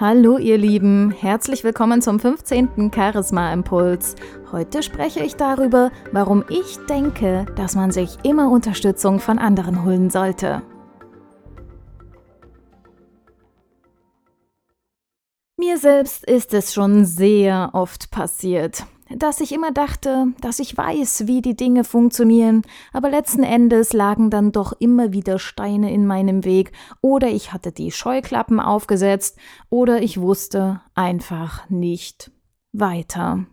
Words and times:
Hallo 0.00 0.38
ihr 0.38 0.58
Lieben, 0.58 1.12
herzlich 1.12 1.62
willkommen 1.62 2.02
zum 2.02 2.18
15. 2.18 2.90
Charisma 2.92 3.52
Impuls. 3.52 4.16
Heute 4.50 4.82
spreche 4.82 5.22
ich 5.22 5.36
darüber, 5.36 5.92
warum 6.10 6.44
ich 6.48 6.78
denke, 6.88 7.46
dass 7.54 7.76
man 7.76 7.92
sich 7.92 8.18
immer 8.24 8.50
Unterstützung 8.50 9.20
von 9.20 9.38
anderen 9.38 9.84
holen 9.84 10.10
sollte. 10.10 10.62
Mir 15.56 15.78
selbst 15.78 16.24
ist 16.24 16.52
es 16.54 16.74
schon 16.74 17.04
sehr 17.04 17.70
oft 17.72 18.10
passiert 18.10 18.84
dass 19.10 19.40
ich 19.40 19.52
immer 19.52 19.70
dachte, 19.70 20.28
dass 20.40 20.58
ich 20.58 20.76
weiß, 20.76 21.26
wie 21.26 21.42
die 21.42 21.56
Dinge 21.56 21.84
funktionieren, 21.84 22.62
aber 22.92 23.10
letzten 23.10 23.42
Endes 23.42 23.92
lagen 23.92 24.30
dann 24.30 24.52
doch 24.52 24.72
immer 24.78 25.12
wieder 25.12 25.38
Steine 25.38 25.92
in 25.92 26.06
meinem 26.06 26.44
Weg, 26.44 26.72
oder 27.00 27.28
ich 27.28 27.52
hatte 27.52 27.72
die 27.72 27.90
Scheuklappen 27.90 28.60
aufgesetzt, 28.60 29.38
oder 29.70 30.02
ich 30.02 30.20
wusste 30.20 30.80
einfach 30.94 31.68
nicht 31.68 32.30
weiter. 32.72 33.46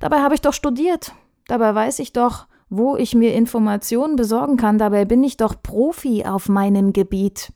Dabei 0.00 0.20
habe 0.20 0.34
ich 0.34 0.40
doch 0.40 0.54
studiert, 0.54 1.12
dabei 1.46 1.74
weiß 1.74 1.98
ich 1.98 2.12
doch, 2.12 2.46
wo 2.68 2.96
ich 2.96 3.14
mir 3.14 3.34
Informationen 3.34 4.16
besorgen 4.16 4.56
kann, 4.56 4.78
dabei 4.78 5.04
bin 5.04 5.22
ich 5.24 5.36
doch 5.36 5.62
Profi 5.62 6.24
auf 6.24 6.48
meinem 6.48 6.92
Gebiet. 6.92 7.52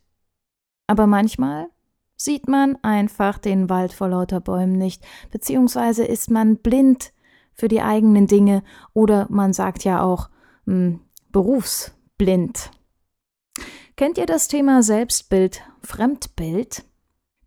Aber 0.87 1.07
manchmal 1.07 1.69
sieht 2.17 2.47
man 2.47 2.77
einfach 2.81 3.37
den 3.37 3.69
Wald 3.69 3.93
vor 3.93 4.09
lauter 4.09 4.41
Bäumen 4.41 4.77
nicht, 4.77 5.05
beziehungsweise 5.31 6.03
ist 6.03 6.29
man 6.29 6.57
blind 6.57 7.13
für 7.53 7.67
die 7.67 7.81
eigenen 7.81 8.27
Dinge 8.27 8.63
oder 8.93 9.27
man 9.29 9.53
sagt 9.53 9.83
ja 9.83 10.01
auch 10.01 10.29
mh, 10.65 10.73
hm, 10.73 10.99
berufsblind. 11.31 12.71
Kennt 13.95 14.17
ihr 14.17 14.25
das 14.25 14.47
Thema 14.47 14.83
Selbstbild, 14.83 15.61
Fremdbild? 15.81 16.83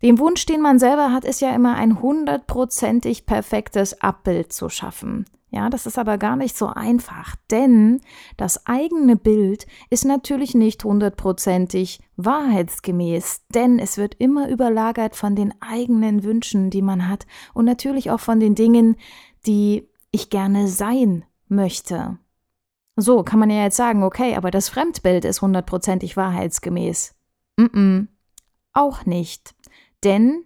Dem 0.01 0.17
Wunsch, 0.19 0.45
den 0.45 0.61
man 0.61 0.79
selber 0.79 1.13
hat, 1.13 1.25
ist 1.25 1.41
ja 1.41 1.53
immer 1.53 1.75
ein 1.75 2.01
hundertprozentig 2.01 3.25
perfektes 3.25 4.01
Abbild 4.01 4.51
zu 4.51 4.67
schaffen. 4.67 5.25
Ja, 5.51 5.69
das 5.69 5.85
ist 5.85 5.99
aber 5.99 6.17
gar 6.17 6.37
nicht 6.37 6.57
so 6.57 6.67
einfach, 6.67 7.35
denn 7.51 7.99
das 8.37 8.65
eigene 8.65 9.17
Bild 9.17 9.67
ist 9.89 10.05
natürlich 10.05 10.55
nicht 10.55 10.83
hundertprozentig 10.83 11.99
wahrheitsgemäß, 12.15 13.41
denn 13.53 13.77
es 13.77 13.97
wird 13.97 14.15
immer 14.15 14.47
überlagert 14.47 15.15
von 15.15 15.35
den 15.35 15.53
eigenen 15.61 16.23
Wünschen, 16.23 16.69
die 16.69 16.81
man 16.81 17.09
hat 17.09 17.27
und 17.53 17.65
natürlich 17.65 18.11
auch 18.11 18.21
von 18.21 18.39
den 18.39 18.55
Dingen, 18.55 18.95
die 19.45 19.89
ich 20.11 20.29
gerne 20.29 20.69
sein 20.69 21.25
möchte. 21.49 22.17
So 22.95 23.23
kann 23.23 23.39
man 23.39 23.49
ja 23.49 23.63
jetzt 23.63 23.77
sagen, 23.77 24.03
okay, 24.03 24.35
aber 24.35 24.51
das 24.51 24.69
Fremdbild 24.69 25.25
ist 25.25 25.41
hundertprozentig 25.41 26.15
wahrheitsgemäß. 26.15 27.13
Mm, 27.57 27.63
-mm 27.63 28.07
auch 28.73 29.05
nicht. 29.05 29.55
Denn 30.03 30.45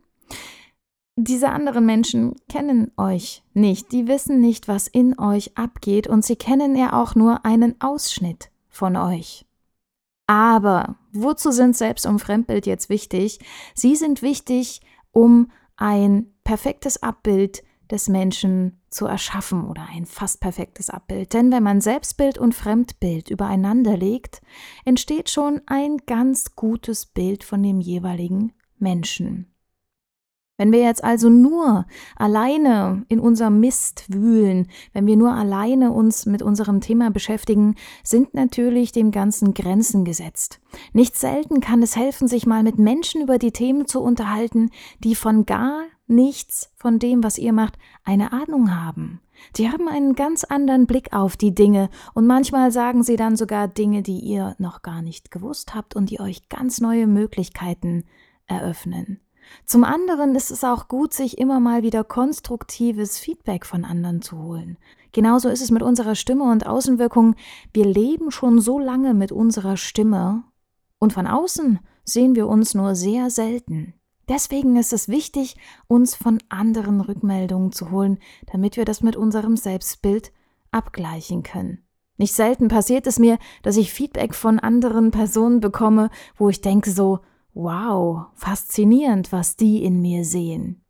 diese 1.16 1.50
anderen 1.50 1.86
Menschen 1.86 2.36
kennen 2.50 2.92
euch 2.98 3.44
nicht, 3.54 3.92
die 3.92 4.08
wissen 4.08 4.42
nicht, 4.42 4.68
was 4.68 4.88
in 4.88 5.18
euch 5.18 5.58
abgeht 5.58 6.08
und 6.08 6.26
sie 6.26 6.36
kennen 6.36 6.76
ja 6.76 6.94
auch 6.94 7.16
nur 7.16 7.46
einen 7.46 7.80
Ausschnitt 7.80 8.50
von 8.70 8.98
euch. 8.98 9.46
Aber 10.28 10.98
wozu 11.14 11.52
sind 11.52 11.78
Selbst- 11.78 12.06
und 12.06 12.20
Fremdbild 12.20 12.66
jetzt 12.66 12.90
wichtig? 12.90 13.40
Sie 13.74 13.96
sind 13.96 14.22
wichtig, 14.22 14.82
um 15.12 15.52
ein 15.78 16.34
perfektes 16.44 17.02
Abbild 17.02 17.64
des 17.92 18.08
Menschen 18.10 18.82
zu 18.90 19.06
erschaffen 19.06 19.66
oder 19.66 19.88
ein 19.94 20.06
fast 20.06 20.42
perfektes 20.42 20.90
Abbild. 20.90 21.34
Denn 21.34 21.52
wenn 21.52 21.64
man 21.64 21.80
Selbstbild 21.80 22.38
und 22.38 22.56
Fremdbild 22.56 23.30
übereinander 23.30 23.96
legt, 23.96 24.42
entsteht 24.84 25.30
schon 25.30 25.62
ein 25.68 25.98
ganz 26.08 26.56
gutes 26.56 27.06
Bild 27.06 27.44
von 27.44 27.62
dem 27.62 27.80
jeweiligen 27.80 28.54
Menschen. 28.80 29.55
Wenn 30.58 30.72
wir 30.72 30.80
jetzt 30.80 31.04
also 31.04 31.30
nur 31.30 31.86
alleine 32.16 33.06
in 33.10 33.20
unserem 33.20 33.60
Mist 33.60 34.06
wühlen, 34.08 34.68
wenn 34.94 35.06
wir 35.06 35.18
nur 35.18 35.34
alleine 35.34 35.92
uns 35.92 36.26
mit 36.26 36.42
unserem 36.42 36.80
Thema 36.80 37.12
beschäftigen, 37.12 37.76
sind 38.04 38.34
natürlich 38.34 38.94
dem 38.94 39.12
Ganzen 39.12 39.54
Grenzen 39.54 40.06
gesetzt. 40.06 40.62
Nicht 40.94 41.18
selten 41.18 41.60
kann 41.60 41.84
es 41.84 41.98
helfen, 41.98 42.30
sich 42.30 42.46
mal 42.46 42.64
mit 42.64 42.80
Menschen 42.80 43.22
über 43.22 43.38
die 43.38 43.52
Themen 43.52 43.86
zu 43.86 44.02
unterhalten, 44.02 44.70
die 45.00 45.16
von 45.16 45.46
gar 45.46 45.84
nichts 46.08 46.72
von 46.78 47.00
dem, 47.00 47.24
was 47.24 47.38
ihr 47.38 47.52
macht, 47.52 47.78
eine 48.06 48.32
Ahnung 48.32 48.74
haben. 48.74 49.20
Die 49.58 49.70
haben 49.70 49.90
einen 49.90 50.16
ganz 50.16 50.46
anderen 50.46 50.86
Blick 50.86 51.12
auf 51.12 51.36
die 51.36 51.54
Dinge 51.54 51.90
und 52.14 52.26
manchmal 52.28 52.72
sagen 52.72 53.04
sie 53.04 53.18
dann 53.18 53.36
sogar 53.36 53.68
Dinge, 53.68 54.02
die 54.02 54.20
ihr 54.20 54.56
noch 54.60 54.82
gar 54.82 55.02
nicht 55.02 55.32
gewusst 55.32 55.76
habt 55.76 55.96
und 55.96 56.10
die 56.10 56.22
euch 56.22 56.48
ganz 56.48 56.80
neue 56.80 57.08
Möglichkeiten 57.08 58.06
eröffnen. 58.48 59.20
Zum 59.66 59.84
anderen 59.84 60.36
ist 60.36 60.52
es 60.52 60.64
auch 60.64 60.88
gut, 60.88 61.14
sich 61.14 61.38
immer 61.38 61.60
mal 61.60 61.84
wieder 61.84 62.04
konstruktives 62.04 63.20
Feedback 63.20 63.66
von 63.66 63.86
anderen 63.86 64.22
zu 64.22 64.38
holen. 64.38 64.78
Genauso 65.12 65.50
ist 65.50 65.62
es 65.62 65.72
mit 65.72 65.82
unserer 65.82 66.16
Stimme 66.16 66.44
und 66.52 66.68
Außenwirkung. 66.68 67.36
Wir 67.74 67.86
leben 67.86 68.32
schon 68.32 68.60
so 68.60 68.80
lange 68.80 69.14
mit 69.14 69.32
unserer 69.32 69.78
Stimme 69.78 70.44
und 71.00 71.14
von 71.14 71.28
außen 71.28 71.80
sehen 72.04 72.36
wir 72.36 72.48
uns 72.48 72.74
nur 72.74 72.96
sehr 72.96 73.30
selten. 73.30 73.94
Deswegen 74.28 74.76
ist 74.76 74.92
es 74.92 75.08
wichtig, 75.08 75.56
uns 75.88 76.16
von 76.16 76.40
anderen 76.50 77.00
Rückmeldungen 77.00 77.72
zu 77.72 77.92
holen, 77.92 78.18
damit 78.52 78.76
wir 78.76 78.86
das 78.86 79.02
mit 79.02 79.16
unserem 79.16 79.56
Selbstbild 79.56 80.32
abgleichen 80.72 81.44
können. 81.44 81.86
Nicht 82.18 82.34
selten 82.34 82.70
passiert 82.70 83.08
es 83.08 83.20
mir, 83.20 83.38
dass 83.62 83.78
ich 83.78 83.94
Feedback 83.94 84.34
von 84.34 84.60
anderen 84.60 85.12
Personen 85.12 85.60
bekomme, 85.60 86.10
wo 86.38 86.50
ich 86.50 86.62
denke 86.62 86.90
so, 86.90 87.20
Wow, 87.56 88.26
faszinierend, 88.34 89.32
was 89.32 89.56
die 89.56 89.82
in 89.82 90.02
mir 90.02 90.26
sehen. 90.26 90.84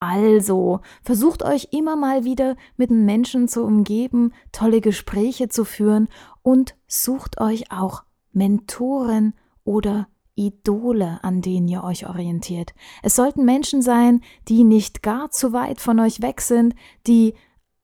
Also, 0.00 0.80
versucht 1.02 1.42
euch 1.42 1.68
immer 1.72 1.94
mal 1.94 2.24
wieder 2.24 2.56
mit 2.78 2.90
Menschen 2.90 3.48
zu 3.48 3.62
umgeben, 3.62 4.32
tolle 4.50 4.80
Gespräche 4.80 5.48
zu 5.48 5.66
führen 5.66 6.08
und 6.40 6.74
sucht 6.86 7.38
euch 7.38 7.70
auch 7.70 8.02
Mentoren 8.32 9.34
oder 9.62 10.08
Idole, 10.34 11.20
an 11.22 11.42
denen 11.42 11.68
ihr 11.68 11.84
euch 11.84 12.08
orientiert. 12.08 12.74
Es 13.02 13.14
sollten 13.14 13.44
Menschen 13.44 13.82
sein, 13.82 14.22
die 14.48 14.64
nicht 14.64 15.02
gar 15.02 15.30
zu 15.30 15.52
weit 15.52 15.82
von 15.82 16.00
euch 16.00 16.22
weg 16.22 16.40
sind, 16.40 16.74
die 17.06 17.34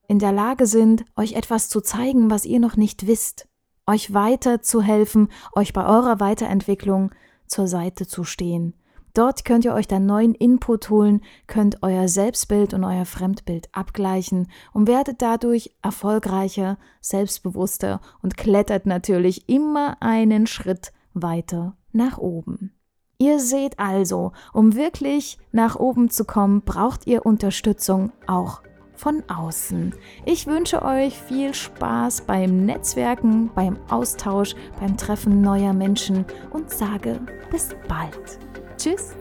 in 0.09 0.19
der 0.19 0.33
Lage 0.33 0.67
sind, 0.67 1.05
euch 1.17 1.35
etwas 1.35 1.69
zu 1.69 1.83
zeigen, 1.83 2.31
was 2.31 2.47
ihr 2.47 2.61
noch 2.61 2.77
nicht 2.77 3.07
wisst, 3.07 3.47
euch 3.87 4.15
weiterzuhelfen, 4.15 5.29
euch 5.55 5.75
bei 5.75 5.85
eurer 5.85 6.19
Weiterentwicklung 6.19 7.13
zur 7.51 7.67
Seite 7.67 8.07
zu 8.07 8.25
stehen. 8.25 8.75
Dort 9.13 9.45
könnt 9.45 9.65
ihr 9.65 9.75
euch 9.75 9.89
dann 9.89 10.07
neuen 10.07 10.35
Input 10.35 10.89
holen, 10.89 11.21
könnt 11.49 11.83
euer 11.83 12.07
Selbstbild 12.07 12.75
und 12.75 12.85
euer 12.85 13.05
Fremdbild 13.05 13.69
abgleichen 13.73 14.49
und 14.73 14.87
werdet 14.87 15.21
dadurch 15.21 15.75
erfolgreicher, 15.83 16.79
selbstbewusster 17.01 18.01
und 18.23 18.37
klettert 18.37 18.87
natürlich 18.87 19.49
immer 19.49 19.97
einen 20.01 20.47
Schritt 20.47 20.93
weiter 21.13 21.77
nach 21.93 22.19
oben. 22.19 22.73
Ihr 23.19 23.41
seht 23.41 23.79
also, 23.79 24.33
um 24.53 24.77
wirklich 24.77 25.39
nach 25.51 25.77
oben 25.77 26.09
zu 26.09 26.25
kommen, 26.25 26.63
braucht 26.63 27.07
ihr 27.07 27.27
Unterstützung 27.27 28.13
auch 28.27 28.63
von 29.01 29.23
außen. 29.29 29.95
Ich 30.27 30.47
wünsche 30.47 30.83
euch 30.83 31.19
viel 31.19 31.55
Spaß 31.55 32.23
beim 32.23 32.67
Netzwerken, 32.67 33.51
beim 33.55 33.79
Austausch, 33.89 34.55
beim 34.79 34.97
Treffen 34.99 35.41
neuer 35.41 35.73
Menschen 35.73 36.27
und 36.51 36.71
sage 36.71 37.21
bis 37.51 37.71
bald. 37.89 38.39
Tschüss. 38.77 39.17